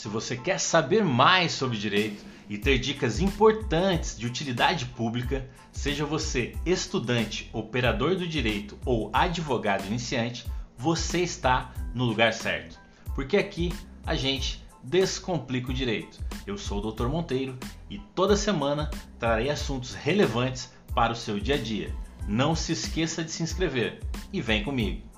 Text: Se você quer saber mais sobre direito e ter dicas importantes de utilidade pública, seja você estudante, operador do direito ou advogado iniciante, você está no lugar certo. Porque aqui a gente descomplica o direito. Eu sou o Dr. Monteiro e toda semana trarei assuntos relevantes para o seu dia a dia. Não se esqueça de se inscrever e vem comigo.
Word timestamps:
Se 0.00 0.08
você 0.08 0.34
quer 0.34 0.58
saber 0.58 1.04
mais 1.04 1.52
sobre 1.52 1.76
direito 1.76 2.24
e 2.48 2.56
ter 2.56 2.78
dicas 2.78 3.20
importantes 3.20 4.16
de 4.18 4.26
utilidade 4.26 4.86
pública, 4.86 5.46
seja 5.70 6.06
você 6.06 6.56
estudante, 6.64 7.50
operador 7.52 8.16
do 8.16 8.26
direito 8.26 8.78
ou 8.86 9.10
advogado 9.12 9.86
iniciante, 9.86 10.46
você 10.74 11.20
está 11.20 11.74
no 11.94 12.06
lugar 12.06 12.32
certo. 12.32 12.80
Porque 13.14 13.36
aqui 13.36 13.74
a 14.06 14.14
gente 14.14 14.64
descomplica 14.82 15.70
o 15.70 15.74
direito. 15.74 16.18
Eu 16.46 16.56
sou 16.56 16.78
o 16.78 16.90
Dr. 16.90 17.08
Monteiro 17.08 17.58
e 17.90 17.98
toda 18.14 18.38
semana 18.38 18.90
trarei 19.18 19.50
assuntos 19.50 19.92
relevantes 19.92 20.72
para 20.94 21.12
o 21.12 21.16
seu 21.16 21.38
dia 21.38 21.56
a 21.56 21.58
dia. 21.58 21.94
Não 22.26 22.56
se 22.56 22.72
esqueça 22.72 23.22
de 23.22 23.30
se 23.30 23.42
inscrever 23.42 24.00
e 24.32 24.40
vem 24.40 24.64
comigo. 24.64 25.09